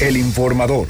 [0.00, 0.88] El informador.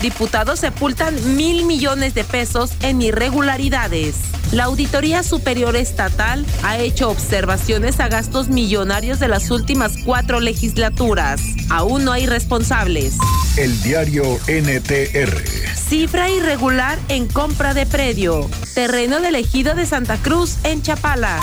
[0.00, 4.16] Diputados sepultan mil millones de pesos en irregularidades.
[4.52, 11.42] La Auditoría Superior Estatal ha hecho observaciones a gastos millonarios de las últimas cuatro legislaturas.
[11.68, 13.16] Aún no hay responsables.
[13.58, 15.42] El diario NTR.
[15.76, 18.48] Cifra irregular en compra de predio.
[18.74, 21.38] Terreno del ejido de Santa Cruz en Chapala.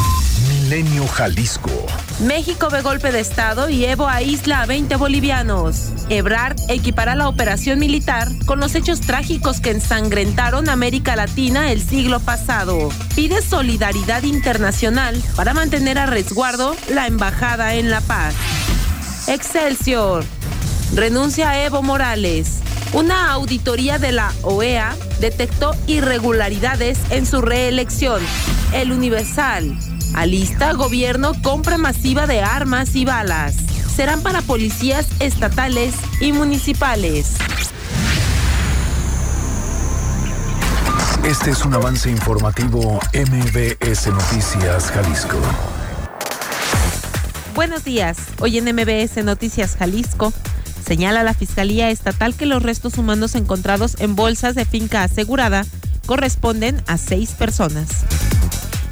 [0.50, 1.86] Milenio Jalisco.
[2.20, 5.92] México ve golpe de Estado y Evo aísla a 20 bolivianos.
[6.10, 12.22] Ebrard equipará la operación militar con los hechos trágicos que ensangrentaron América Latina el siglo
[12.22, 12.90] pasado.
[13.16, 18.34] Pide solidaridad internacional para mantener a resguardo la embajada en La Paz.
[19.28, 20.24] Excelsior.
[20.94, 22.60] Renuncia a Evo Morales.
[22.94, 28.22] Una auditoría de la OEA detectó irregularidades en su reelección.
[28.72, 29.78] El Universal.
[30.14, 33.56] Alista gobierno compra masiva de armas y balas.
[33.96, 37.36] Serán para policías estatales y municipales.
[41.24, 45.38] Este es un avance informativo MBS Noticias Jalisco.
[47.56, 48.18] Buenos días.
[48.40, 50.34] Hoy en MBS Noticias Jalisco
[50.86, 55.66] señala la Fiscalía Estatal que los restos humanos encontrados en bolsas de finca asegurada
[56.06, 57.88] corresponden a seis personas.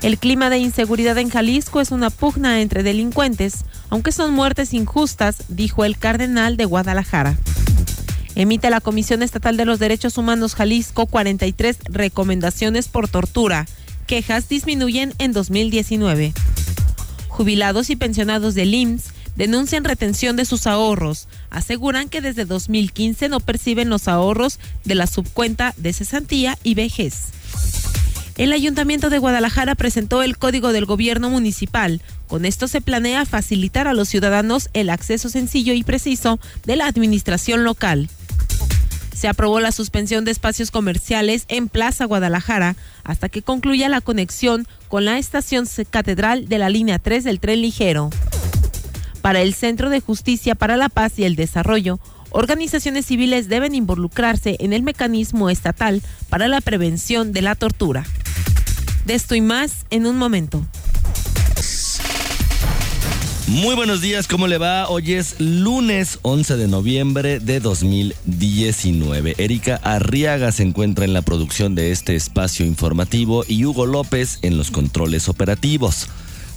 [0.03, 5.45] El clima de inseguridad en Jalisco es una pugna entre delincuentes, aunque son muertes injustas,
[5.47, 7.37] dijo el cardenal de Guadalajara.
[8.35, 13.65] Emite la Comisión Estatal de los Derechos Humanos Jalisco 43 recomendaciones por tortura.
[14.05, 16.33] Quejas disminuyen en 2019.
[17.29, 21.29] Jubilados y pensionados del IMSS denuncian retención de sus ahorros.
[21.49, 27.31] Aseguran que desde 2015 no perciben los ahorros de la subcuenta de cesantía y vejez.
[28.35, 32.01] El Ayuntamiento de Guadalajara presentó el Código del Gobierno Municipal.
[32.27, 36.87] Con esto se planea facilitar a los ciudadanos el acceso sencillo y preciso de la
[36.87, 38.09] administración local.
[39.15, 44.67] Se aprobó la suspensión de espacios comerciales en Plaza Guadalajara hasta que concluya la conexión
[44.87, 48.09] con la estación catedral de la línea 3 del tren ligero.
[49.21, 51.99] Para el Centro de Justicia para la Paz y el Desarrollo,
[52.31, 58.05] organizaciones civiles deben involucrarse en el mecanismo estatal para la prevención de la tortura.
[59.05, 60.65] De esto y más en un momento.
[63.47, 64.87] Muy buenos días, ¿cómo le va?
[64.87, 69.35] Hoy es lunes 11 de noviembre de 2019.
[69.37, 74.57] Erika Arriaga se encuentra en la producción de este espacio informativo y Hugo López en
[74.57, 76.07] los controles operativos.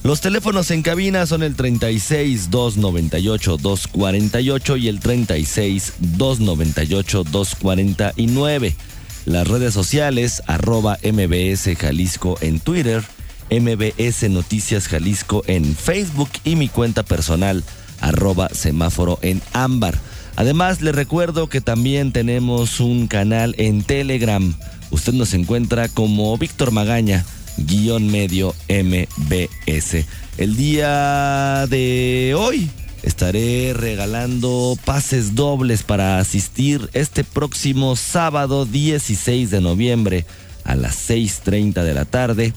[0.05, 8.77] Los teléfonos en cabina son el 36 298 248 y el 36 298 249.
[9.27, 13.03] Las redes sociales arroba MBS Jalisco en Twitter
[13.51, 17.65] MBS Noticias Jalisco en Facebook y mi cuenta personal
[18.01, 19.99] arroba semáforo en ámbar.
[20.37, 24.55] Además, le recuerdo que también tenemos un canal en Telegram.
[24.91, 27.25] Usted nos encuentra como Víctor Magaña,
[27.57, 30.05] guion medio MBS.
[30.39, 32.71] El día de hoy
[33.03, 40.27] estaré regalando pases dobles para asistir este próximo sábado 16 de noviembre
[40.65, 42.53] a las 6.30 de la tarde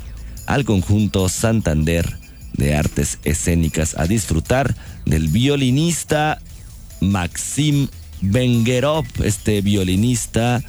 [0.45, 2.17] al conjunto Santander
[2.53, 6.39] de Artes Escénicas a disfrutar del violinista
[7.01, 7.87] Maxim
[8.21, 10.61] Bengerov, este violinista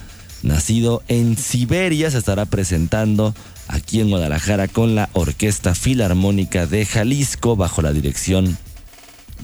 [0.43, 3.35] nacido en Siberia, se estará presentando
[3.69, 8.57] aquí en Guadalajara con la Orquesta Filarmónica de Jalisco bajo la dirección,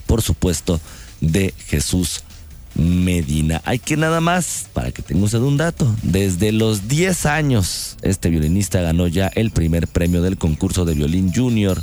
[0.05, 0.79] por supuesto,
[1.21, 2.23] de Jesús
[2.75, 3.61] Medina.
[3.65, 8.81] Hay que nada más, para que tenga un dato, desde los 10 años este violinista
[8.81, 11.81] ganó ya el primer premio del concurso de violín junior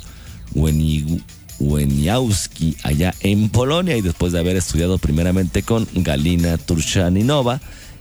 [1.59, 7.61] Weniawski allá en Polonia y después de haber estudiado primeramente con Galina Turshaninova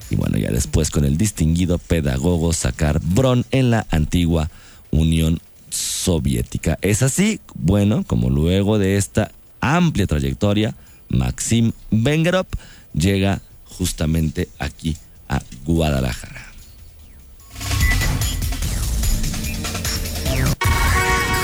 [0.10, 4.52] y bueno, ya después con el distinguido pedagogo Sakar Bron en la antigua
[4.92, 5.40] Unión
[5.72, 6.78] Soviética.
[6.82, 9.32] Es así, bueno, como luego de esta
[9.64, 10.76] amplia trayectoria,
[11.10, 12.48] Maxim Bengerov
[12.94, 14.98] llega justamente aquí
[15.30, 16.54] a Guadalajara.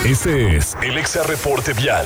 [0.06, 2.06] Este es el Exa Reporte Vial.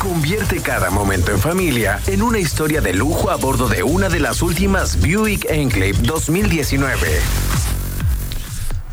[0.00, 4.20] Convierte cada momento en familia en una historia de lujo a bordo de una de
[4.20, 7.51] las últimas Buick Enclave 2019.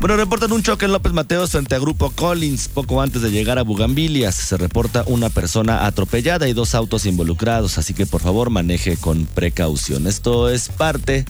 [0.00, 2.68] Bueno, reportan un choque en López Mateos frente a Grupo Collins.
[2.68, 7.76] Poco antes de llegar a Bugambilias se reporta una persona atropellada y dos autos involucrados,
[7.76, 10.06] así que por favor maneje con precaución.
[10.06, 11.26] Esto es parte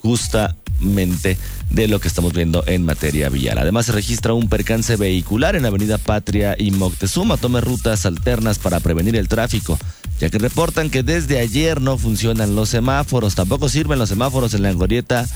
[0.00, 1.36] justamente
[1.68, 3.58] de lo que estamos viendo en materia vial.
[3.58, 7.36] Además se registra un percance vehicular en Avenida Patria y Moctezuma.
[7.36, 9.78] Tome rutas alternas para prevenir el tráfico,
[10.18, 13.34] ya que reportan que desde ayer no funcionan los semáforos.
[13.34, 15.28] Tampoco sirven los semáforos en la glorieta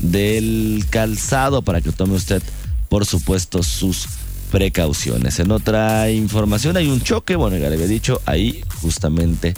[0.00, 2.42] del calzado para que tome usted,
[2.88, 4.06] por supuesto, sus
[4.50, 5.38] precauciones.
[5.40, 9.54] En otra información hay un choque, bueno, ya le había dicho, ahí justamente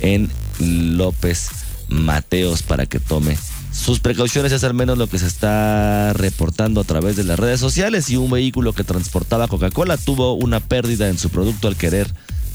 [0.00, 1.48] en López
[1.88, 3.36] Mateos para que tome
[3.74, 7.58] sus precauciones es al menos lo que se está reportando a través de las redes
[7.58, 12.06] sociales y un vehículo que transportaba Coca-Cola tuvo una pérdida en su producto al querer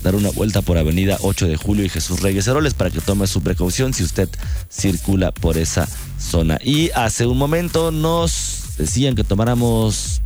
[0.04, 3.28] dar una vuelta por Avenida 8 de Julio y Jesús Reyes Heroles para que tome
[3.28, 4.30] su precaución si usted
[4.72, 5.88] circula por esa
[6.20, 6.60] zona.
[6.64, 10.22] Y hace un momento nos decían que tomáramos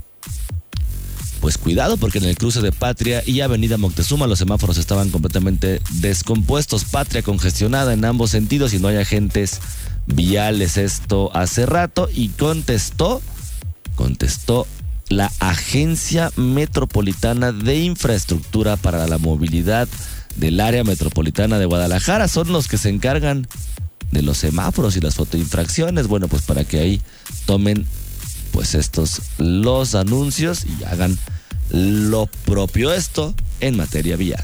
[1.42, 5.82] pues cuidado porque en el cruce de Patria y Avenida Moctezuma los semáforos estaban completamente
[5.96, 9.60] descompuestos, Patria congestionada en ambos sentidos y no hay agentes
[10.08, 13.22] viales esto hace rato y contestó,
[13.96, 14.68] contestó
[15.10, 19.88] la Agencia Metropolitana de Infraestructura para la Movilidad
[20.36, 22.28] del área metropolitana de Guadalajara.
[22.28, 23.48] Son los que se encargan
[24.12, 26.08] de los semáforos y las fotoinfracciones.
[26.08, 27.02] Bueno, pues para que ahí
[27.46, 27.86] tomen
[28.52, 31.18] pues estos los anuncios y hagan
[31.70, 34.44] lo propio esto en materia vial.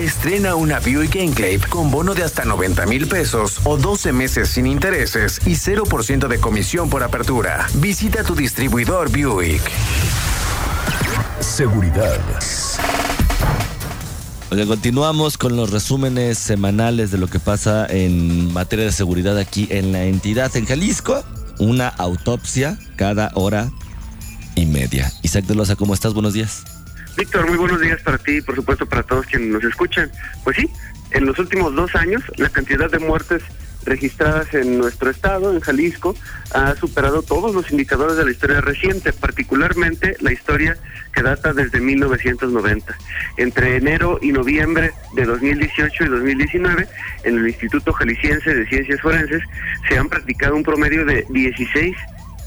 [0.00, 4.66] Estrena una Buick Enclave con bono de hasta 90 mil pesos o 12 meses sin
[4.66, 7.66] intereses y 0% de comisión por apertura.
[7.74, 9.60] Visita tu distribuidor Buick.
[11.40, 12.18] Seguridad.
[14.50, 19.68] Oye, continuamos con los resúmenes semanales de lo que pasa en materia de seguridad aquí
[19.70, 20.56] en la entidad.
[20.56, 21.22] En Jalisco,
[21.58, 23.70] una autopsia cada hora
[24.54, 25.12] y media.
[25.20, 26.14] Isaac de Loza, ¿cómo estás?
[26.14, 26.64] Buenos días.
[27.20, 30.10] Víctor, muy buenos días para ti y por supuesto para todos quienes nos escuchan.
[30.42, 30.70] Pues sí,
[31.10, 33.42] en los últimos dos años la cantidad de muertes
[33.84, 36.16] registradas en nuestro estado, en Jalisco,
[36.54, 40.78] ha superado todos los indicadores de la historia reciente, particularmente la historia
[41.12, 42.96] que data desde 1990.
[43.36, 46.88] Entre enero y noviembre de 2018 y 2019,
[47.24, 49.42] en el Instituto Jalisciense de Ciencias Forenses
[49.90, 51.94] se han practicado un promedio de 16,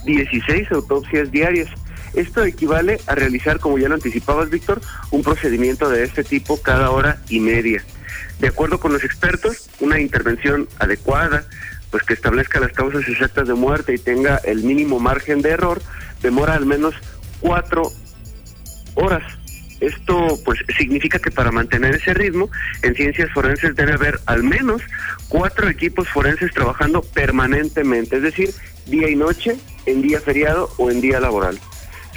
[0.04, 1.68] 16 autopsias diarias.
[2.14, 4.80] Esto equivale a realizar, como ya lo anticipabas, Víctor,
[5.10, 7.84] un procedimiento de este tipo cada hora y media.
[8.38, 11.44] De acuerdo con los expertos, una intervención adecuada,
[11.90, 15.80] pues que establezca las causas exactas de muerte y tenga el mínimo margen de error,
[16.22, 16.94] demora al menos
[17.40, 17.92] cuatro
[18.94, 19.22] horas.
[19.80, 22.48] Esto pues significa que para mantener ese ritmo,
[22.82, 24.82] en ciencias forenses debe haber al menos
[25.28, 28.50] cuatro equipos forenses trabajando permanentemente, es decir,
[28.86, 29.56] día y noche,
[29.86, 31.58] en día feriado o en día laboral.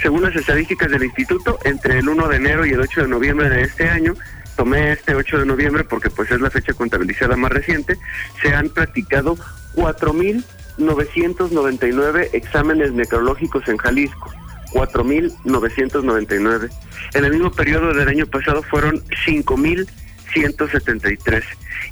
[0.00, 3.48] Según las estadísticas del instituto, entre el 1 de enero y el 8 de noviembre
[3.48, 4.14] de este año,
[4.56, 7.98] tomé este 8 de noviembre porque pues es la fecha contabilizada más reciente,
[8.40, 9.36] se han practicado
[9.74, 14.32] 4.999 exámenes necrológicos en Jalisco.
[14.72, 16.70] 4.999.
[17.14, 21.42] En el mismo periodo del año pasado fueron 5.173.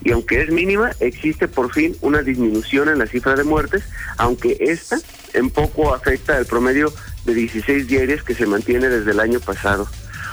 [0.04, 3.84] Y aunque es mínima, existe por fin una disminución en la cifra de muertes,
[4.18, 4.98] aunque esta
[5.32, 6.92] en poco afecta el promedio
[7.26, 9.86] de 16 diarias que se mantiene desde el año pasado.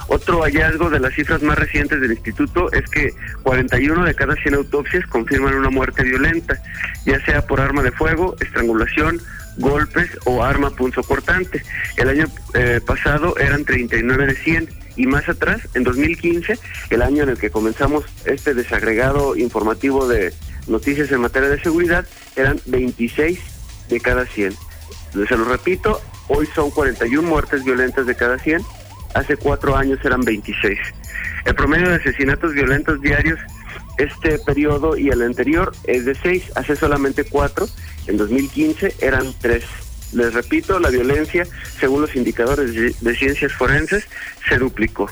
[0.07, 4.55] Otro hallazgo de las cifras más recientes del instituto es que 41 de cada 100
[4.55, 6.62] autopsias confirman una muerte violenta,
[7.05, 9.21] ya sea por arma de fuego, estrangulación,
[9.57, 11.63] golpes o arma punzocortante.
[11.97, 16.59] El año eh, pasado eran 39 de 100 y más atrás, en 2015,
[16.91, 20.33] el año en el que comenzamos este desagregado informativo de
[20.67, 23.39] noticias en materia de seguridad, eran 26
[23.89, 24.53] de cada 100.
[25.13, 28.62] Se lo repito, hoy son 41 muertes violentas de cada 100
[29.13, 30.79] hace cuatro años eran 26.
[31.46, 33.39] El promedio de asesinatos violentos diarios
[33.98, 37.67] este periodo y el anterior es de seis, hace solamente cuatro,
[38.08, 39.65] en 2015 eran tres.
[40.13, 41.46] Les repito, la violencia,
[41.79, 44.08] según los indicadores de, ciencias forenses,
[44.48, 45.10] se duplicó.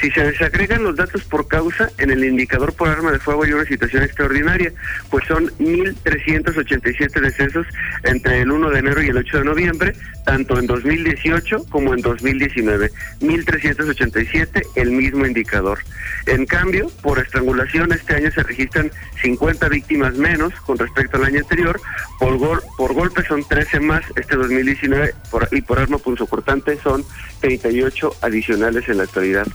[0.00, 3.52] Si se desagregan los datos por causa, en el indicador por arma de fuego hay
[3.52, 4.72] una situación extraordinaria,
[5.10, 7.66] pues son 1.387 decesos
[8.04, 9.92] entre el 1 de enero y el 8 de noviembre,
[10.24, 12.92] tanto en 2018 como en 2019.
[13.20, 15.80] 1.387, el mismo indicador.
[16.26, 21.40] En cambio, por estrangulación este año se registran 50 víctimas menos con respecto al año
[21.40, 21.80] anterior,
[22.20, 25.14] por, gol, por golpe son 13 más este 2019
[25.50, 27.04] y por arma punzocortante son
[27.40, 29.46] 38 adicionales en la actualidad.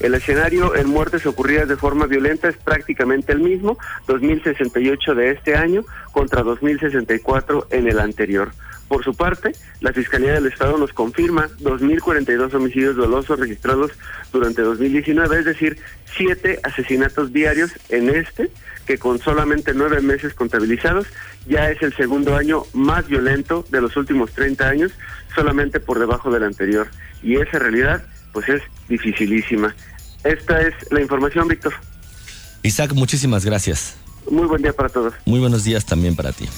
[0.00, 5.56] El escenario en muertes ocurridas de forma violenta es prácticamente el mismo, 2.068 de este
[5.56, 8.50] año contra 2.064 en el anterior.
[8.88, 13.92] Por su parte, la Fiscalía del Estado nos confirma 2.042 homicidios dolosos registrados
[14.32, 18.50] durante 2019, es decir, siete asesinatos diarios en este,
[18.86, 21.06] que con solamente nueve meses contabilizados
[21.46, 24.92] ya es el segundo año más violento de los últimos 30 años,
[25.34, 26.88] solamente por debajo del anterior.
[27.22, 29.74] Y esa realidad, pues es dificilísima.
[30.24, 31.74] Esta es la información, Víctor.
[32.62, 33.96] Isaac, muchísimas gracias.
[34.30, 35.14] Muy buen día para todos.
[35.24, 36.48] Muy buenos días también para ti.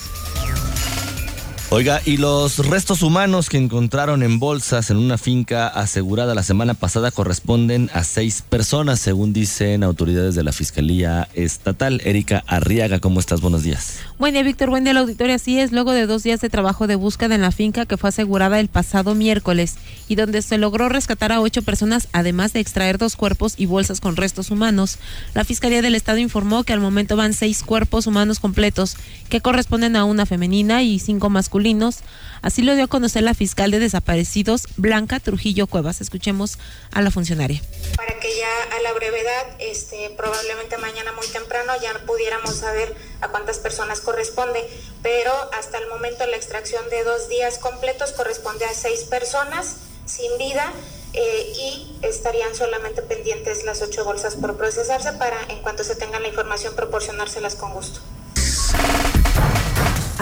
[1.73, 6.73] Oiga, y los restos humanos que encontraron en bolsas en una finca asegurada la semana
[6.73, 12.01] pasada corresponden a seis personas, según dicen autoridades de la Fiscalía Estatal.
[12.03, 13.39] Erika Arriaga, ¿cómo estás?
[13.39, 14.01] Buenos días.
[14.21, 14.69] Buen día, Víctor.
[14.69, 15.33] Buen día, la auditoría.
[15.33, 18.09] Así es, luego de dos días de trabajo de búsqueda en la finca que fue
[18.09, 22.99] asegurada el pasado miércoles y donde se logró rescatar a ocho personas, además de extraer
[22.99, 24.99] dos cuerpos y bolsas con restos humanos,
[25.33, 28.95] la Fiscalía del Estado informó que al momento van seis cuerpos humanos completos
[29.27, 32.01] que corresponden a una femenina y cinco masculinos
[32.41, 36.01] Así lo dio a conocer la fiscal de desaparecidos, Blanca Trujillo Cuevas.
[36.01, 36.57] Escuchemos
[36.91, 37.61] a la funcionaria.
[37.95, 43.27] Para que ya a la brevedad, este, probablemente mañana muy temprano, ya pudiéramos saber a
[43.27, 44.67] cuántas personas corresponde,
[45.03, 50.37] pero hasta el momento la extracción de dos días completos corresponde a seis personas sin
[50.37, 50.71] vida.
[51.13, 56.21] Eh, y estarían solamente pendientes las ocho bolsas por procesarse para, en cuanto se tenga
[56.21, 57.99] la información, proporcionárselas con gusto.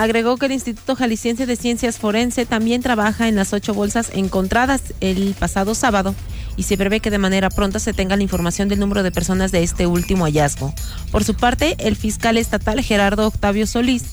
[0.00, 4.94] Agregó que el Instituto Jalisciense de Ciencias Forense también trabaja en las ocho bolsas encontradas
[5.02, 6.14] el pasado sábado
[6.56, 9.52] y se prevé que de manera pronta se tenga la información del número de personas
[9.52, 10.72] de este último hallazgo.
[11.12, 14.04] Por su parte, el fiscal estatal Gerardo Octavio Solís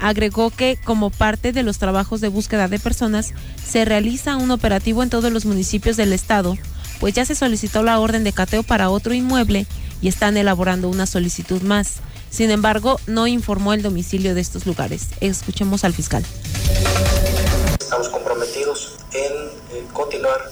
[0.00, 3.32] agregó que como parte de los trabajos de búsqueda de personas
[3.64, 6.58] se realiza un operativo en todos los municipios del estado,
[6.98, 9.68] pues ya se solicitó la orden de cateo para otro inmueble
[10.02, 12.00] y están elaborando una solicitud más.
[12.30, 15.08] Sin embargo, no informó el domicilio de estos lugares.
[15.20, 16.24] Escuchemos al fiscal.
[17.80, 19.32] Estamos comprometidos en
[19.72, 20.50] eh, continuar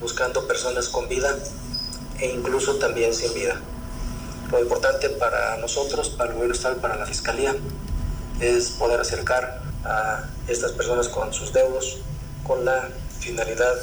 [0.00, 1.36] buscando personas con vida
[2.20, 3.60] e incluso también sin vida.
[4.50, 7.54] Lo importante para nosotros, para el gobierno estado y para la fiscalía,
[8.40, 11.98] es poder acercar a estas personas con sus deudos
[12.44, 12.88] con la
[13.20, 13.74] finalidad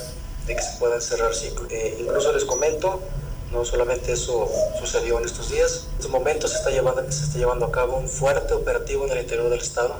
[0.45, 1.71] de que se puedan cerrar ciclos.
[1.71, 3.01] Eh, incluso les comento,
[3.51, 5.85] no solamente eso sucedió en estos días.
[5.89, 9.11] En estos momentos se está, llevando, se está llevando a cabo un fuerte operativo en
[9.11, 9.95] el interior del Estado,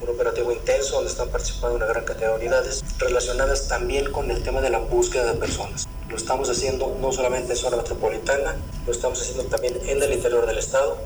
[0.00, 4.42] un operativo intenso donde están participando una gran cantidad de unidades relacionadas también con el
[4.42, 5.86] tema de la búsqueda de personas.
[6.08, 8.56] Lo estamos haciendo no solamente en zona metropolitana,
[8.86, 10.98] lo estamos haciendo también en el interior del Estado.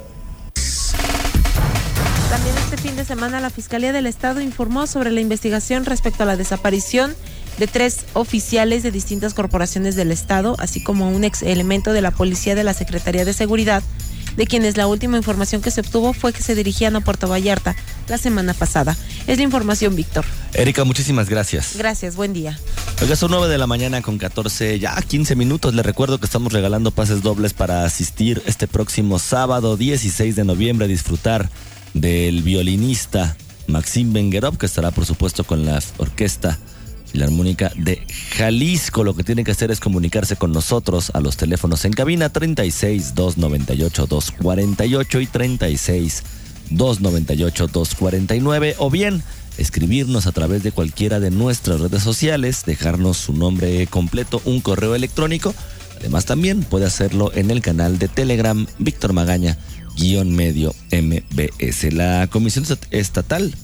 [2.30, 6.26] También este fin de semana la Fiscalía del Estado informó sobre la investigación respecto a
[6.26, 7.14] la desaparición
[7.58, 12.10] de tres oficiales de distintas corporaciones del Estado, así como un ex elemento de la
[12.10, 13.82] Policía de la Secretaría de Seguridad,
[14.36, 17.76] de quienes la última información que se obtuvo fue que se dirigían a Puerto Vallarta
[18.08, 18.96] la semana pasada.
[19.26, 20.24] Es la información, Víctor.
[20.54, 21.76] Erika, muchísimas gracias.
[21.76, 22.58] Gracias, buen día.
[23.00, 25.74] Oiga, son 9 de la mañana con 14, ya 15 minutos.
[25.74, 30.86] Les recuerdo que estamos regalando pases dobles para asistir este próximo sábado 16 de noviembre
[30.86, 31.48] a disfrutar
[31.92, 36.58] del violinista Maxim Benguerov, que estará por supuesto con la orquesta
[37.14, 38.02] la armónica de
[38.36, 39.04] Jalisco.
[39.04, 43.14] Lo que tienen que hacer es comunicarse con nosotros a los teléfonos en cabina 36
[43.14, 46.22] 298 248 y 36
[46.70, 49.22] 298 249 o bien
[49.56, 54.94] escribirnos a través de cualquiera de nuestras redes sociales, dejarnos su nombre completo, un correo
[54.94, 55.54] electrónico.
[56.00, 59.56] Además también puede hacerlo en el canal de Telegram Víctor Magaña
[59.96, 61.92] guion medio MBS.
[61.92, 63.54] La Comisión Estatal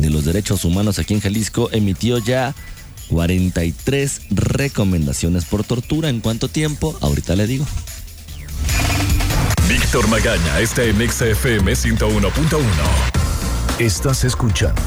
[0.00, 2.54] de los Derechos Humanos aquí en Jalisco emitió ya
[3.08, 6.08] 43 recomendaciones por tortura.
[6.08, 6.96] ¿En cuánto tiempo?
[7.00, 7.66] Ahorita le digo.
[9.68, 12.58] Víctor Magaña está en XFM 101.1.
[13.78, 14.80] Estás escuchando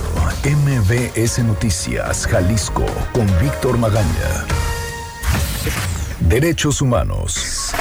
[0.44, 4.46] MBS Noticias Jalisco con Víctor Magaña.
[6.20, 7.72] Derechos Humanos.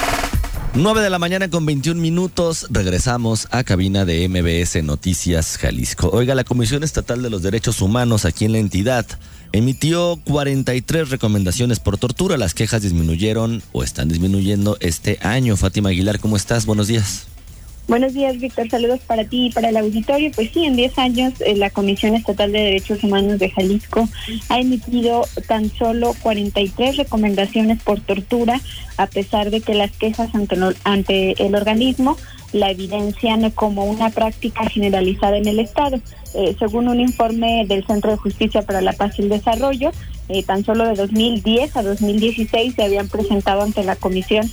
[0.74, 6.10] 9 de la mañana con 21 minutos, regresamos a cabina de MBS Noticias Jalisco.
[6.12, 9.04] Oiga, la Comisión Estatal de los Derechos Humanos aquí en la entidad
[9.50, 12.36] emitió 43 recomendaciones por tortura.
[12.36, 15.56] Las quejas disminuyeron o están disminuyendo este año.
[15.56, 16.66] Fátima Aguilar, ¿cómo estás?
[16.66, 17.26] Buenos días.
[17.90, 18.70] Buenos días, Víctor.
[18.70, 20.30] Saludos para ti y para el auditorio.
[20.37, 24.09] Pues sí, en 10 años eh, la Comisión Estatal de Derechos Humanos de Jalisco
[24.49, 28.61] ha emitido tan solo 43 recomendaciones por tortura,
[28.97, 30.30] a pesar de que las quejas
[30.85, 32.16] ante, el organismo
[32.52, 35.99] la evidencian como una práctica generalizada en el Estado.
[36.35, 39.90] Eh, según un informe del Centro de Justicia para la Paz y el Desarrollo,
[40.28, 44.49] eh, tan solo de 2010 a 2016 se habían presentado ante la Comisión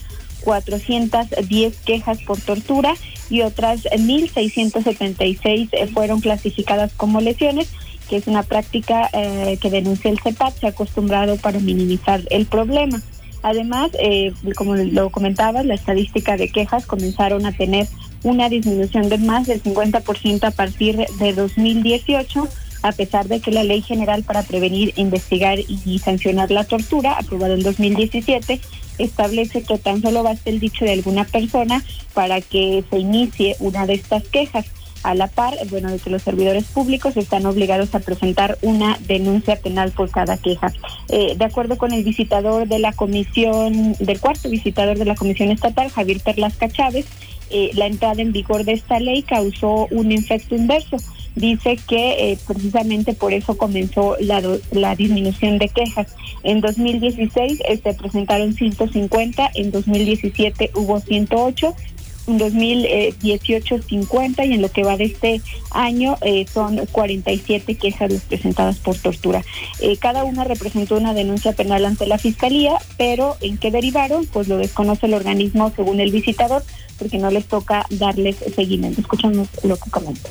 [0.47, 2.93] 410 quejas por tortura
[3.29, 7.67] y otras 1.676 eh, fueron clasificadas como lesiones,
[8.09, 12.45] que es una práctica eh, que denuncia el CEPAT, se ha acostumbrado para minimizar el
[12.45, 13.01] problema.
[13.43, 17.85] Además, eh, como lo comentabas, la estadística de quejas comenzaron a tener
[18.23, 22.47] una disminución de más del 50% a partir de 2018
[22.83, 27.55] a pesar de que la Ley General para Prevenir, Investigar y Sancionar la Tortura, aprobada
[27.55, 28.61] en 2017,
[28.97, 33.85] establece que tan solo basta el dicho de alguna persona para que se inicie una
[33.85, 34.65] de estas quejas.
[35.03, 39.55] A la par, bueno, de que los servidores públicos están obligados a presentar una denuncia
[39.55, 40.73] penal por cada queja.
[41.07, 45.49] Eh, de acuerdo con el visitador de la comisión, del cuarto visitador de la Comisión
[45.51, 47.05] Estatal, Javier Perlasca Chávez,
[47.49, 50.97] eh, la entrada en vigor de esta ley causó un efecto inverso
[51.37, 56.07] dice que eh, precisamente por eso comenzó la, la disminución de quejas.
[56.43, 61.96] En 2016 se este, presentaron 150, en 2017 hubo 108 en
[62.27, 65.41] 2018 50 y en lo que va de este
[65.71, 69.43] año eh, son 47 quejas presentadas por tortura.
[69.79, 74.47] Eh, cada una representó una denuncia penal ante la fiscalía, pero en qué derivaron, pues
[74.47, 76.63] lo desconoce el organismo según el visitador,
[76.99, 79.01] porque no les toca darles seguimiento.
[79.01, 80.29] Escuchamos lo que comenta.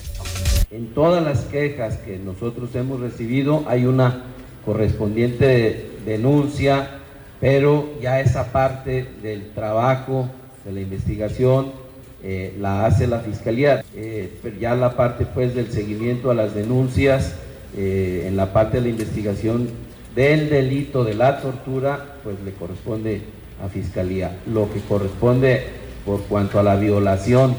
[0.71, 4.25] En todas las quejas que nosotros hemos recibido hay una
[4.65, 6.99] correspondiente denuncia,
[7.41, 10.29] pero ya esa parte del trabajo,
[10.65, 11.86] de la investigación,
[12.29, 13.85] eh, la hace la Fiscalía.
[13.95, 17.35] Eh, ya la parte pues del seguimiento a las denuncias,
[17.77, 19.69] eh, en la parte de la investigación
[20.17, 23.21] del delito de la tortura, pues le corresponde
[23.65, 24.39] a Fiscalía.
[24.53, 25.67] Lo que corresponde
[26.05, 27.55] por cuanto a la violación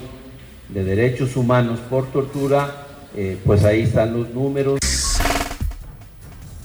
[0.68, 2.84] de derechos humanos por tortura,
[3.46, 4.80] pues ahí están los números.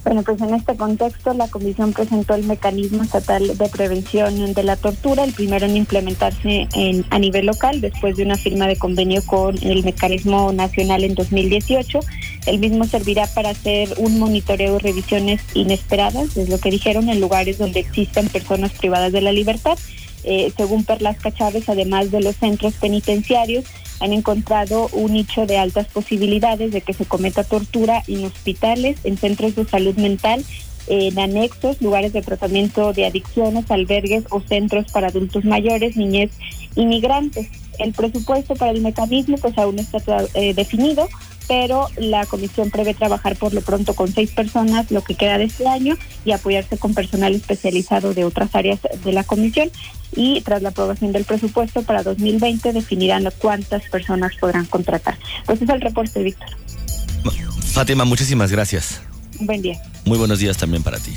[0.04, 4.76] Bueno, pues en este contexto la Comisión presentó el mecanismo estatal de prevención de la
[4.76, 9.24] tortura, el primero en implementarse en, a nivel local después de una firma de convenio
[9.24, 12.00] con el mecanismo nacional en 2018.
[12.46, 17.20] El mismo servirá para hacer un monitoreo y revisiones inesperadas, es lo que dijeron, en
[17.20, 19.78] lugares donde existen personas privadas de la libertad.
[20.24, 23.64] Eh, según Perlasca Chávez, además de los centros penitenciarios,
[24.02, 29.16] han encontrado un nicho de altas posibilidades de que se cometa tortura en hospitales, en
[29.16, 30.44] centros de salud mental,
[30.88, 36.32] en anexos, lugares de tratamiento de adicciones, albergues o centros para adultos mayores, niñez
[36.74, 37.48] inmigrantes.
[37.78, 40.02] El presupuesto para el mecanismo pues aún está
[40.34, 41.08] eh, definido,
[41.54, 45.44] pero la comisión prevé trabajar por lo pronto con seis personas lo que queda de
[45.44, 49.70] este año y apoyarse con personal especializado de otras áreas de la comisión
[50.16, 55.18] y tras la aprobación del presupuesto para 2020 definirán cuántas personas podrán contratar.
[55.44, 56.48] Pues es el reporte, Víctor.
[57.74, 59.02] Fátima, muchísimas gracias.
[59.38, 59.78] buen día.
[60.06, 61.12] Muy buenos días también para ti.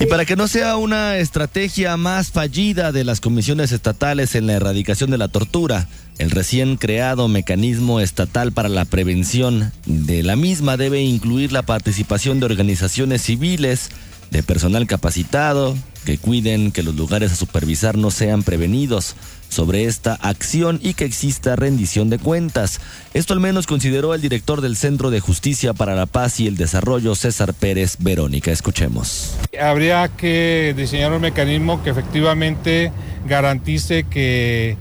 [0.00, 4.54] Y para que no sea una estrategia más fallida de las comisiones estatales en la
[4.54, 5.86] erradicación de la tortura,
[6.20, 12.40] el recién creado mecanismo estatal para la prevención de la misma debe incluir la participación
[12.40, 13.88] de organizaciones civiles,
[14.30, 19.16] de personal capacitado, que cuiden que los lugares a supervisar no sean prevenidos
[19.48, 22.82] sobre esta acción y que exista rendición de cuentas.
[23.14, 26.58] Esto al menos consideró el director del Centro de Justicia para la Paz y el
[26.58, 28.52] Desarrollo, César Pérez Verónica.
[28.52, 29.36] Escuchemos.
[29.58, 32.92] Habría que diseñar un mecanismo que efectivamente
[33.26, 34.76] garantice que,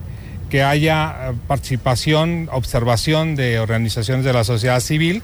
[0.49, 5.21] que haya participación, observación de organizaciones de la sociedad civil,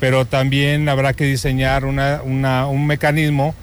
[0.00, 3.54] pero también habrá que diseñar un mecanismo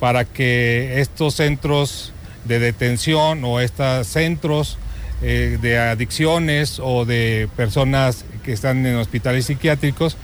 [0.00, 2.12] para que estos centros
[2.44, 4.78] de detención o estos centros
[5.22, 10.16] eh, de adicciones o de personas que están en hospitales psiquiátricos,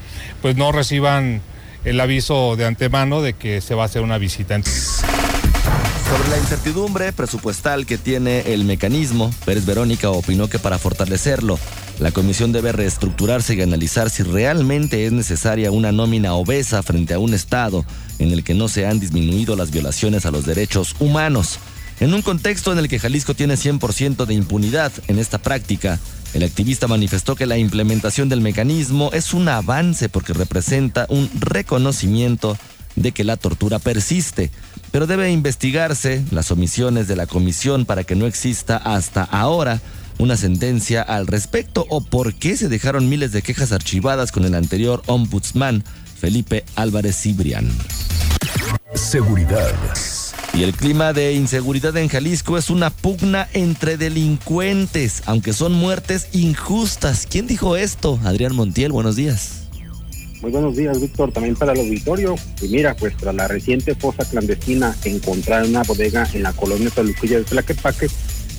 [0.43, 1.41] pues no reciban
[1.85, 4.61] el aviso de antemano de que se va a hacer una visita.
[6.11, 11.57] Sobre la incertidumbre presupuestal que tiene el mecanismo, Pérez Verónica opinó que para fortalecerlo,
[12.01, 17.21] la comisión debe reestructurarse y analizar si realmente es necesaria una nómina obesa frente a
[17.21, 17.85] un Estado
[18.19, 21.61] en el que no se han disminuido las violaciones a los derechos humanos.
[22.01, 26.01] En un contexto en el que Jalisco tiene 100% de impunidad en esta práctica,
[26.33, 32.57] El activista manifestó que la implementación del mecanismo es un avance porque representa un reconocimiento
[32.95, 34.51] de que la tortura persiste,
[34.91, 39.81] pero debe investigarse las omisiones de la comisión para que no exista hasta ahora
[40.19, 44.55] una sentencia al respecto o por qué se dejaron miles de quejas archivadas con el
[44.55, 45.83] anterior ombudsman
[46.21, 47.71] Felipe Álvarez Cibrián.
[48.95, 49.75] Seguridad.
[50.53, 56.29] Y el clima de inseguridad en Jalisco es una pugna entre delincuentes, aunque son muertes
[56.33, 57.27] injustas.
[57.31, 58.19] ¿Quién dijo esto?
[58.25, 59.60] Adrián Montiel, buenos días.
[60.43, 62.35] Muy buenos días, Víctor, también para el auditorio.
[62.63, 66.89] Y mira, pues tras la reciente fosa clandestina encontrada en una bodega en la colonia
[66.89, 68.07] Taluquilla de Tlaquepaque,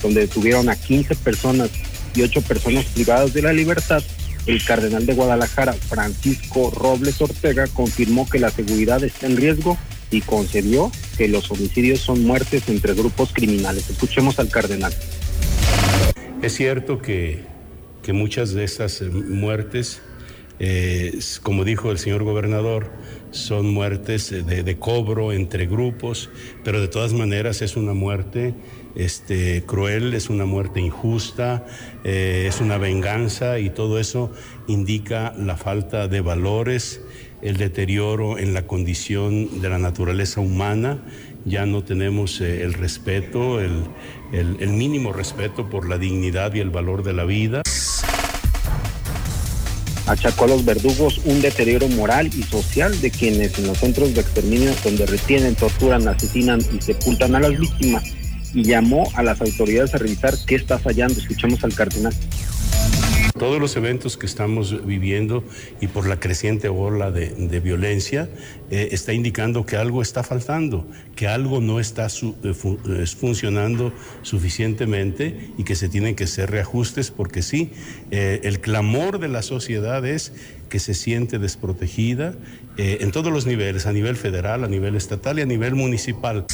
[0.03, 1.71] donde detuvieron a 15 personas
[2.13, 4.03] y 8 personas privadas de la libertad,
[4.45, 9.77] el cardenal de Guadalajara, Francisco Robles Ortega, confirmó que la seguridad está en riesgo
[10.11, 13.89] y concedió que los homicidios son muertes entre grupos criminales.
[13.89, 14.93] Escuchemos al cardenal.
[16.43, 17.43] Es cierto que,
[18.03, 20.01] que muchas de estas muertes,
[20.63, 22.91] eh, como dijo el señor gobernador,
[23.31, 26.29] son muertes de, de, cobro entre grupos,
[26.63, 28.53] pero de todas maneras es una muerte
[28.93, 31.65] este, cruel, es una muerte injusta,
[32.03, 34.31] eh, es una venganza y todo eso
[34.67, 37.01] indica la falta de valores,
[37.41, 40.99] el deterioro en la condición de la naturaleza humana.
[41.43, 43.85] Ya no tenemos eh, el respeto, el,
[44.31, 47.63] el, el mínimo respeto por la dignidad y el valor de la vida
[50.11, 54.21] achacó a los verdugos un deterioro moral y social de quienes en los centros de
[54.21, 58.03] exterminio donde retienen, torturan, asesinan y sepultan a las víctimas
[58.53, 61.19] y llamó a las autoridades a revisar qué está fallando.
[61.19, 62.13] Escuchamos al cardenal.
[63.41, 65.43] Todos los eventos que estamos viviendo
[65.81, 68.29] y por la creciente ola de, violencia
[68.69, 72.53] eh, está indicando que algo está faltando, que algo no está su, eh,
[72.87, 77.71] eh, funcionando suficientemente y que se tienen que hacer reajustes porque sí,
[78.11, 80.33] el clamor de la sociedad es
[80.69, 82.35] que se siente desprotegida
[82.77, 86.45] en todos los niveles, a nivel federal, a nivel estatal y a nivel municipal.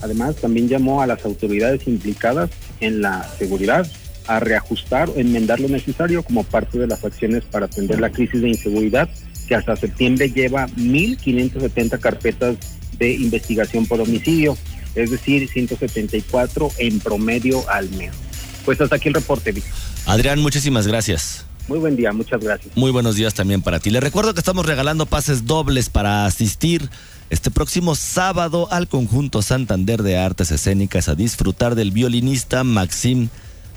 [0.00, 2.48] Además, también llamó a las autoridades implicadas
[2.80, 3.86] en la seguridad
[4.28, 8.40] a reajustar o enmendar lo necesario como parte de las acciones para atender la crisis
[8.40, 9.08] de inseguridad
[9.48, 12.56] que hasta septiembre lleva 1.570 carpetas
[12.98, 14.56] de investigación por homicidio,
[14.94, 18.12] es decir, 174 en promedio al mes.
[18.64, 19.72] Pues hasta aquí el reporte, Víctor.
[20.06, 21.46] Adrián, muchísimas gracias.
[21.68, 22.76] Muy buen día, muchas gracias.
[22.76, 23.90] Muy buenos días también para ti.
[23.90, 26.88] Le recuerdo que estamos regalando pases dobles para asistir
[27.30, 33.28] este próximo sábado al conjunto Santander de Artes Escénicas a disfrutar del violinista Maxim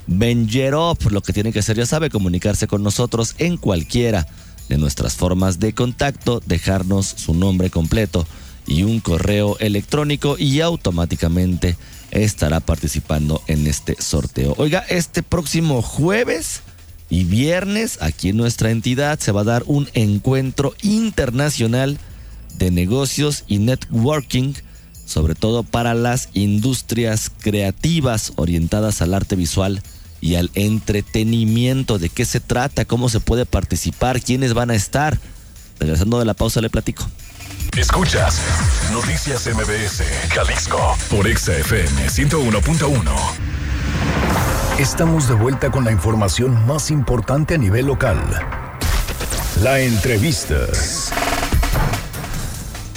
[0.06, 0.98] Benjerov.
[1.10, 4.26] Lo que tiene que hacer, ya sabe, comunicarse con nosotros en cualquiera
[4.68, 8.26] de nuestras formas de contacto, dejarnos su nombre completo
[8.66, 11.76] y un correo electrónico y automáticamente
[12.10, 14.54] estará participando en este sorteo.
[14.58, 16.62] Oiga, este próximo jueves
[17.10, 21.98] y viernes aquí en nuestra entidad se va a dar un encuentro internacional
[22.56, 24.54] de negocios y networking,
[25.04, 29.82] sobre todo para las industrias creativas orientadas al arte visual
[30.22, 31.98] y al entretenimiento.
[31.98, 32.86] ¿De qué se trata?
[32.86, 34.22] ¿Cómo se puede participar?
[34.22, 35.18] ¿Quiénes van a estar?
[35.78, 37.06] Regresando de la pausa le platico.
[37.76, 38.40] Escuchas
[38.92, 43.00] Noticias MBS, Jalisco, por XFM 101.1.
[44.78, 48.18] Estamos de vuelta con la información más importante a nivel local.
[49.60, 50.56] La entrevista.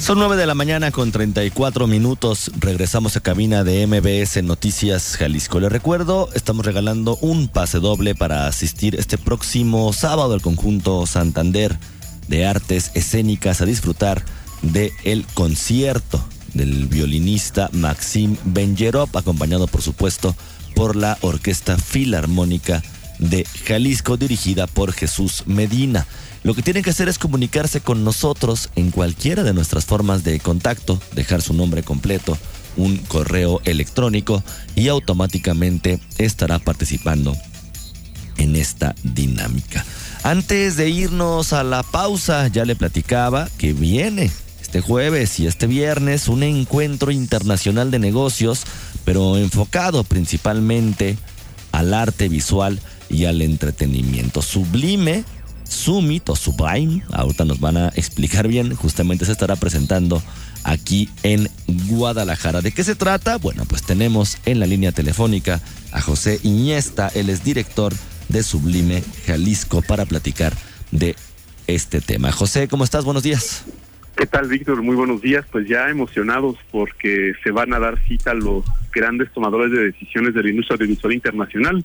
[0.06, 2.52] Son 9 de la mañana con 34 minutos.
[2.60, 5.60] Regresamos a cabina de MBS Noticias Jalisco.
[5.60, 11.80] Les recuerdo, estamos regalando un pase doble para asistir este próximo sábado al conjunto Santander
[12.28, 14.24] de Artes Escénicas a disfrutar
[14.62, 20.36] del el concierto del violinista Maxim Benjerov, acompañado por supuesto
[20.76, 22.84] por la Orquesta Filarmónica
[23.18, 26.06] de Jalisco, dirigida por Jesús Medina.
[26.46, 30.40] Lo que tienen que hacer es comunicarse con nosotros en cualquiera de nuestras formas de
[30.40, 32.38] contacto, dejar su nombre completo,
[32.78, 34.44] un correo electrónico
[34.76, 37.36] y automáticamente estará participando
[38.38, 39.84] en esta dinámica.
[40.22, 44.30] Antes de irnos a la pausa, ya le platicaba que viene
[44.62, 48.66] este jueves y este viernes un encuentro internacional de negocios,
[49.04, 51.18] pero enfocado principalmente
[51.72, 52.80] al arte visual
[53.10, 54.44] y al entretenimiento.
[54.44, 55.24] Sublime
[55.68, 60.22] Summit o Sublime, ahorita nos van a explicar bien, justamente se estará presentando
[60.64, 62.62] aquí en Guadalajara.
[62.62, 63.38] ¿De qué se trata?
[63.38, 67.94] Bueno, pues tenemos en la línea telefónica a José Iñesta, él es director
[68.30, 70.54] de Sublime Jalisco para platicar
[70.92, 71.16] de
[71.68, 72.32] este tema.
[72.32, 73.06] José, ¿cómo estás?
[73.06, 73.64] Buenos días.
[74.16, 74.82] ¿Qué tal, Víctor?
[74.82, 75.46] Muy buenos días.
[75.52, 80.42] Pues ya emocionados porque se van a dar cita los grandes tomadores de decisiones de
[80.42, 81.84] la industria audiovisual internacional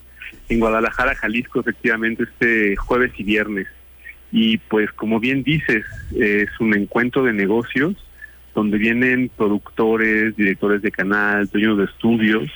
[0.49, 3.67] en Guadalajara, Jalisco, efectivamente, este jueves y viernes.
[4.31, 7.97] Y pues como bien dices, es un encuentro de negocios
[8.55, 12.49] donde vienen productores, directores de canal, dueños de estudios,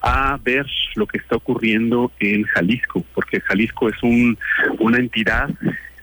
[0.00, 0.64] a ver
[0.94, 4.38] lo que está ocurriendo en Jalisco, porque Jalisco es un,
[4.78, 5.50] una entidad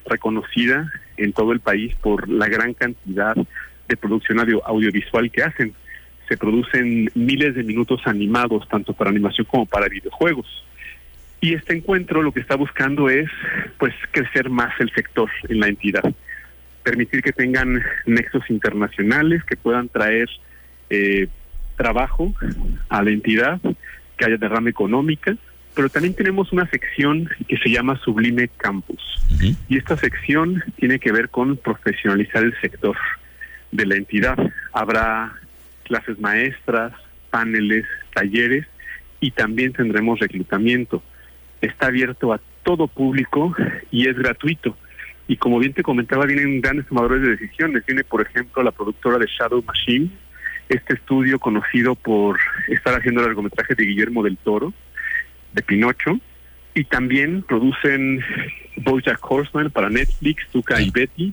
[0.08, 3.36] reconocida en todo el país por la gran cantidad
[3.88, 5.74] de producción audiovisual que hacen.
[6.28, 10.64] Se producen miles de minutos animados, tanto para animación como para videojuegos.
[11.40, 13.28] Y este encuentro lo que está buscando es
[13.78, 16.02] pues crecer más el sector en la entidad,
[16.82, 20.28] permitir que tengan nexos internacionales que puedan traer
[20.90, 21.28] eh,
[21.76, 22.34] trabajo
[22.88, 23.60] a la entidad,
[24.16, 25.36] que haya derrama económica,
[25.76, 28.98] pero también tenemos una sección que se llama Sublime Campus.
[29.68, 32.96] Y esta sección tiene que ver con profesionalizar el sector
[33.72, 34.38] de la entidad.
[34.72, 35.34] Habrá
[35.84, 36.94] clases maestras,
[37.30, 37.84] paneles,
[38.14, 38.66] talleres
[39.20, 41.02] y también tendremos reclutamiento.
[41.60, 43.54] Está abierto a todo público
[43.90, 44.78] y es gratuito.
[45.28, 47.84] Y como bien te comentaba, vienen grandes tomadores de decisiones.
[47.84, 50.08] Viene, por ejemplo, la productora de Shadow Machine,
[50.70, 54.72] este estudio conocido por estar haciendo el largometraje de Guillermo del Toro,
[55.56, 56.20] de Pinocho,
[56.74, 58.22] y también producen
[58.76, 61.32] Bojack Horseman para Netflix, Tuca y Betty.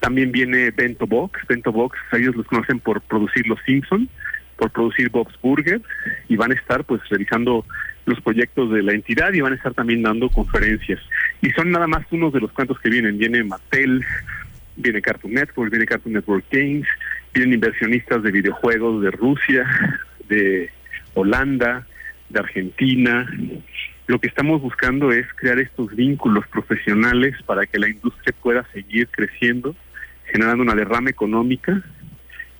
[0.00, 1.40] También viene Bento Box.
[1.48, 4.08] Bento Box, ellos los conocen por producir Los Simpson,
[4.56, 5.80] por producir Bob's Burger,
[6.28, 7.64] y van a estar pues realizando
[8.04, 11.00] los proyectos de la entidad y van a estar también dando conferencias.
[11.40, 13.18] Y son nada más unos de los cuantos que vienen.
[13.18, 14.04] Viene Mattel,
[14.76, 16.86] viene Cartoon Network, viene Cartoon Network Games,
[17.32, 19.66] vienen inversionistas de videojuegos de Rusia,
[20.28, 20.70] de
[21.14, 21.86] Holanda,
[22.28, 23.28] de Argentina.
[24.06, 29.08] Lo que estamos buscando es crear estos vínculos profesionales para que la industria pueda seguir
[29.08, 29.74] creciendo,
[30.26, 31.82] generando una derrama económica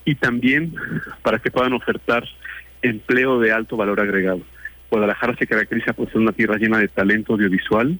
[0.05, 0.75] y también
[1.23, 2.25] para que puedan ofertar
[2.83, 4.43] empleo de alto valor agregado.
[4.91, 7.99] Guadalajara se caracteriza por ser una tierra llena de talento audiovisual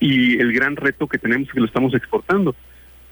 [0.00, 2.54] y el gran reto que tenemos es que lo estamos exportando.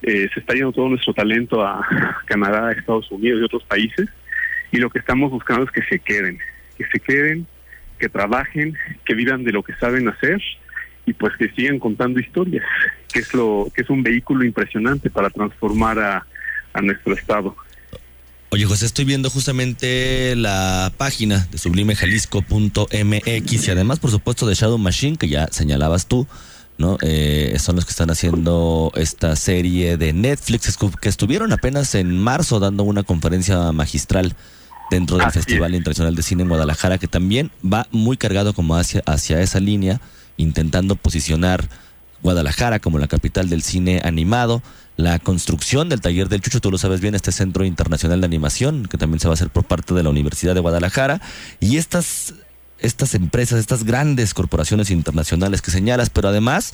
[0.02, 1.86] Eh, se está yendo todo nuestro talento a
[2.26, 4.08] Canadá, Estados Unidos y otros países
[4.70, 6.38] y lo que estamos buscando es que se queden,
[6.76, 7.46] que se queden
[7.98, 10.40] que trabajen, que vivan de lo que saben hacer
[11.06, 12.64] y pues que sigan contando historias,
[13.12, 16.26] que es lo que es un vehículo impresionante para transformar a,
[16.82, 17.56] nuestro estado.
[18.50, 24.76] Oye, José, estoy viendo justamente la página de sublimejalisco.mx y además, por supuesto, de Shadow
[24.76, 26.26] Machine, que ya señalabas tú,
[26.76, 26.98] ¿no?
[27.00, 32.60] Eh, son los que están haciendo esta serie de Netflix, que estuvieron apenas en marzo
[32.60, 34.36] dando una conferencia magistral
[34.90, 39.02] dentro del Festival Internacional de Cine en Guadalajara, que también va muy cargado como hacia,
[39.06, 40.00] hacia esa línea,
[40.36, 41.68] intentando posicionar
[42.22, 44.62] Guadalajara como la capital del cine animado,
[44.96, 48.86] la construcción del taller del Chucho, tú lo sabes bien, este Centro Internacional de Animación,
[48.86, 51.20] que también se va a hacer por parte de la Universidad de Guadalajara,
[51.60, 52.34] y estas,
[52.78, 56.72] estas empresas, estas grandes corporaciones internacionales que señalas, pero además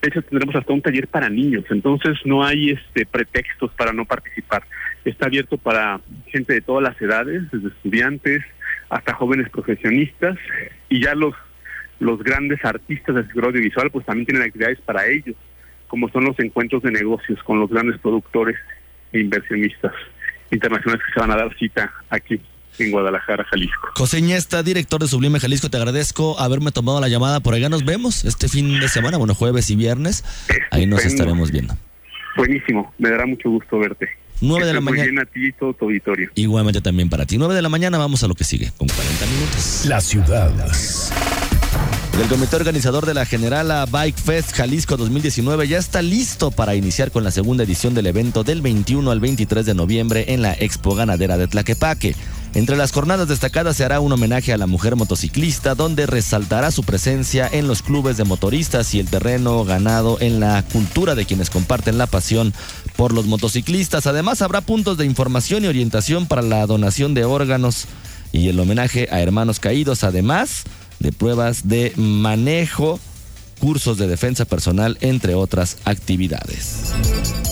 [0.04, 4.04] De hecho, tendremos hasta un taller para niños, entonces no hay este pretextos para no
[4.04, 4.62] participar.
[5.02, 8.42] Está abierto para gente de todas las edades, desde estudiantes
[8.90, 10.36] hasta jóvenes profesionistas,
[10.90, 11.34] y ya los,
[12.00, 15.36] los grandes artistas del sector audiovisual pues también tienen actividades para ellos,
[15.88, 18.58] como son los encuentros de negocios con los grandes productores
[19.10, 19.94] e inversionistas.
[20.50, 22.38] internacionales que se van a dar cita aquí
[22.78, 23.88] en Guadalajara, Jalisco.
[23.94, 27.40] José Ñesta, director de Sublime Jalisco, te agradezco haberme tomado la llamada.
[27.40, 30.24] Por allá nos vemos este fin de semana, bueno, jueves y viernes.
[30.70, 31.76] Ahí nos estaremos viendo.
[32.36, 34.08] Buenísimo, me dará mucho gusto verte.
[34.40, 35.04] 9 de la mañana.
[35.04, 36.30] Bien a ti y todo tu auditorio.
[36.34, 37.38] Igualmente también para ti.
[37.38, 39.86] 9 de la mañana vamos a lo que sigue, con 40 minutos.
[39.86, 40.52] La ciudad.
[42.20, 47.10] El comité organizador de la Generala Bike Fest Jalisco 2019 ya está listo para iniciar
[47.10, 50.94] con la segunda edición del evento del 21 al 23 de noviembre en la Expo
[50.94, 52.14] Ganadera de Tlaquepaque.
[52.54, 56.84] Entre las jornadas destacadas se hará un homenaje a la mujer motociclista donde resaltará su
[56.84, 61.50] presencia en los clubes de motoristas y el terreno ganado en la cultura de quienes
[61.50, 62.54] comparten la pasión
[62.94, 64.06] por los motociclistas.
[64.06, 67.86] Además habrá puntos de información y orientación para la donación de órganos
[68.30, 70.04] y el homenaje a hermanos caídos.
[70.04, 70.62] Además,
[71.00, 73.00] de pruebas de manejo,
[73.58, 76.92] cursos de defensa personal, entre otras actividades.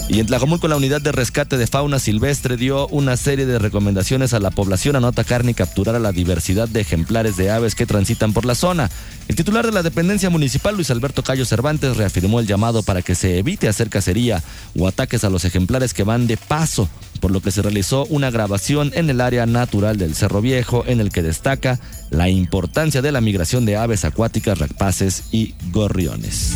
[0.08, 4.34] Y en Tlajomulco, la unidad de rescate de fauna silvestre dio una serie de recomendaciones
[4.34, 7.74] a la población a no atacar ni capturar a la diversidad de ejemplares de aves
[7.74, 8.90] que transitan por la zona.
[9.28, 13.14] El titular de la dependencia municipal, Luis Alberto Cayo Cervantes, reafirmó el llamado para que
[13.14, 14.42] se evite hacer cacería
[14.78, 16.88] o ataques a los ejemplares que van de paso,
[17.22, 21.00] por lo que se realizó una grabación en el área natural del Cerro Viejo en
[21.00, 21.78] el que destaca
[22.10, 26.54] la importancia de la migración de aves acuáticas, rapaces y gorriones.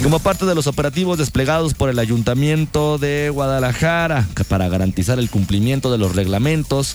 [0.00, 5.90] Como parte de los operativos desplegados por el Ayuntamiento de Guadalajara para garantizar el cumplimiento
[5.90, 6.94] de los reglamentos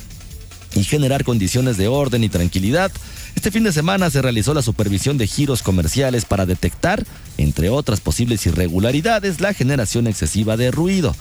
[0.74, 2.94] y generar condiciones de orden y tranquilidad,
[3.36, 7.06] este fin de semana se realizó la supervisión de giros comerciales para detectar,
[7.38, 11.14] entre otras posibles irregularidades, la generación excesiva de ruido.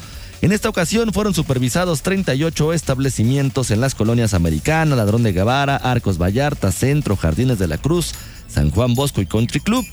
[0.44, 6.18] En esta ocasión fueron supervisados 38 establecimientos en las colonias Americana, Ladrón de Guevara, Arcos
[6.18, 8.12] Vallarta, Centro, Jardines de la Cruz,
[8.46, 9.87] San Juan Bosco y Country Club,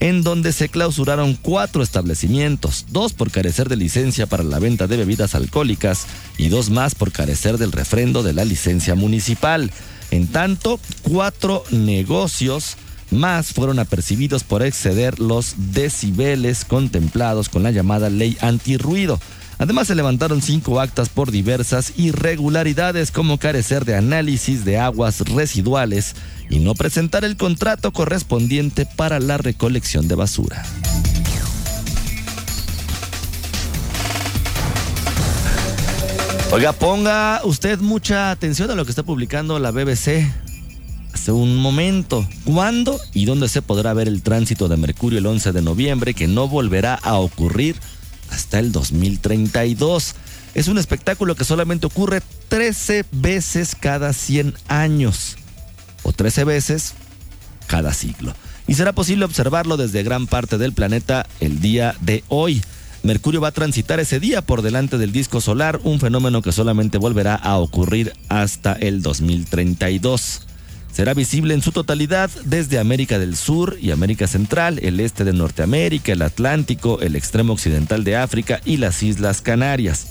[0.00, 4.96] en donde se clausuraron cuatro establecimientos, dos por carecer de licencia para la venta de
[4.96, 6.06] bebidas alcohólicas
[6.38, 9.70] y dos más por carecer del refrendo de la licencia municipal.
[10.10, 12.78] En tanto, cuatro negocios
[13.10, 19.20] más fueron apercibidos por exceder los decibeles contemplados con la llamada ley antirruido.
[19.58, 26.14] Además se levantaron cinco actas por diversas irregularidades como carecer de análisis de aguas residuales
[26.48, 30.64] y no presentar el contrato correspondiente para la recolección de basura.
[36.52, 40.24] Oiga, ponga usted mucha atención a lo que está publicando la BBC
[41.12, 42.26] hace un momento.
[42.44, 46.28] ¿Cuándo y dónde se podrá ver el tránsito de Mercurio el 11 de noviembre que
[46.28, 47.76] no volverá a ocurrir
[48.30, 50.14] hasta el 2032?
[50.54, 55.36] Es un espectáculo que solamente ocurre 13 veces cada 100 años
[56.02, 56.94] o 13 veces
[57.66, 58.34] cada siglo.
[58.66, 62.62] Y será posible observarlo desde gran parte del planeta el día de hoy.
[63.02, 66.98] Mercurio va a transitar ese día por delante del disco solar, un fenómeno que solamente
[66.98, 70.47] volverá a ocurrir hasta el 2032.
[70.98, 75.32] Será visible en su totalidad desde América del Sur y América Central, el este de
[75.32, 80.08] Norteamérica, el Atlántico, el extremo occidental de África y las Islas Canarias.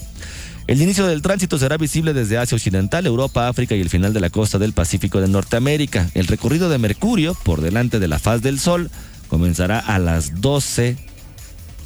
[0.66, 4.20] El inicio del tránsito será visible desde Asia Occidental, Europa, África y el final de
[4.20, 6.08] la costa del Pacífico de Norteamérica.
[6.14, 8.90] El recorrido de Mercurio por delante de la faz del Sol
[9.28, 10.96] comenzará a las 12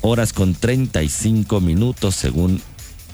[0.03, 2.63] horas con 35 minutos según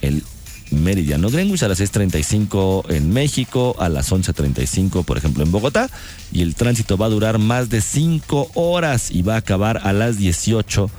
[0.02, 0.22] el
[0.70, 5.90] meridiano Greenwich, a las 6.35 en México, a las 11.35 por ejemplo en Bogotá,
[6.32, 9.92] y el tránsito va a durar más de 5 horas y va a acabar a
[9.92, 10.90] las 18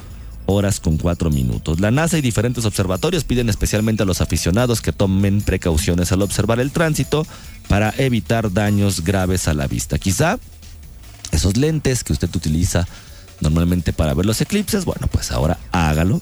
[0.45, 1.79] horas con 4 minutos.
[1.79, 6.59] La NASA y diferentes observatorios piden especialmente a los aficionados que tomen precauciones al observar
[6.59, 7.25] el tránsito
[7.67, 9.99] para evitar daños graves a la vista.
[9.99, 10.39] Quizá
[11.31, 12.87] esos lentes que usted utiliza
[13.41, 16.21] normalmente para ver los eclipses, bueno, pues ahora hágalo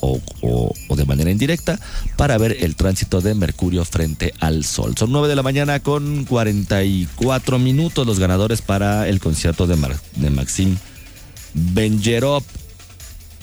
[0.00, 1.78] o, o, de manera indirecta
[2.16, 4.94] para ver el tránsito de Mercurio frente al Sol.
[4.96, 9.76] Son 9 de la mañana con 44 minutos los ganadores para el concierto de,
[10.16, 10.76] de Maxim
[11.54, 12.42] Benjerov.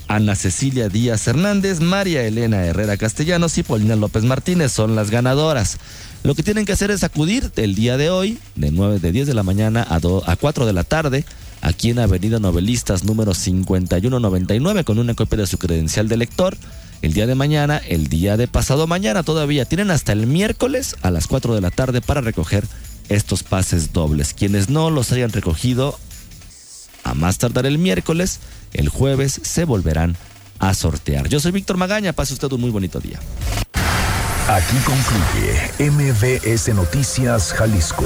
[0.08, 5.80] Ana Cecilia Díaz Hernández, María Elena Herrera Castellanos y Paulina López Martínez son las ganadoras.
[6.22, 9.28] Lo que tienen que hacer es acudir el día de hoy, de 9 de 10
[9.28, 11.26] de la mañana a, a 4 de la tarde,
[11.66, 16.56] aquí en Avenida Novelistas número 5199 con una copia de su credencial de lector.
[17.02, 21.12] El día de mañana, el día de pasado mañana todavía tienen hasta el miércoles a
[21.12, 22.66] las 4 de la tarde para recoger
[23.10, 24.34] estos pases dobles.
[24.34, 26.00] Quienes no los hayan recogido
[27.04, 28.40] a más tardar el miércoles,
[28.74, 30.16] el jueves se volverán
[30.60, 31.28] a sortear.
[31.30, 33.20] Yo soy Víctor Magaña, pase usted un muy bonito día.
[34.48, 38.06] Aquí concluye MBS Noticias Jalisco.